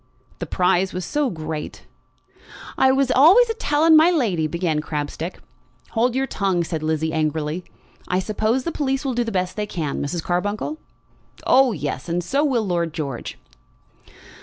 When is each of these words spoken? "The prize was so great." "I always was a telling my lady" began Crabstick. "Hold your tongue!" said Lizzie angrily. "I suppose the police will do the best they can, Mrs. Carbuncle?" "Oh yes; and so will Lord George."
"The 0.39 0.47
prize 0.47 0.93
was 0.93 1.05
so 1.05 1.29
great." 1.29 1.85
"I 2.75 2.89
always 2.89 3.09
was 3.15 3.49
a 3.51 3.53
telling 3.53 3.95
my 3.95 4.09
lady" 4.09 4.47
began 4.47 4.79
Crabstick. 4.81 5.39
"Hold 5.91 6.15
your 6.15 6.25
tongue!" 6.25 6.63
said 6.63 6.81
Lizzie 6.81 7.13
angrily. 7.13 7.65
"I 8.07 8.17
suppose 8.17 8.63
the 8.63 8.71
police 8.71 9.05
will 9.05 9.13
do 9.13 9.23
the 9.23 9.31
best 9.31 9.55
they 9.55 9.67
can, 9.67 10.01
Mrs. 10.01 10.23
Carbuncle?" 10.23 10.79
"Oh 11.45 11.71
yes; 11.71 12.09
and 12.09 12.23
so 12.23 12.43
will 12.43 12.65
Lord 12.65 12.95
George." 12.95 13.37